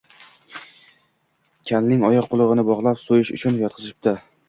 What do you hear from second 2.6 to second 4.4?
bog‘lab, so‘yish uchun yotqizishibdi